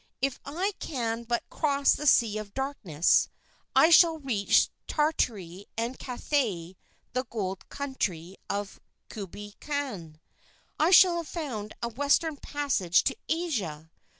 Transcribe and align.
If 0.19 0.39
I 0.45 0.71
can 0.79 1.25
but 1.25 1.47
cross 1.51 1.93
the 1.93 2.07
Sea 2.07 2.39
of 2.39 2.55
Darkness, 2.55 3.29
I 3.75 3.91
shall 3.91 4.17
reach 4.17 4.67
Tartary 4.87 5.67
and 5.77 5.99
Cathay 5.99 6.75
the 7.13 7.25
Golden 7.25 7.67
Country 7.69 8.37
of 8.49 8.79
Kublai 9.09 9.53
Khan. 9.61 10.19
I 10.79 10.89
shall 10.89 11.17
have 11.17 11.27
found 11.27 11.75
a 11.83 11.87
Western 11.87 12.37
Passage 12.37 13.03
to 13.03 13.15
Asia. 13.29 13.91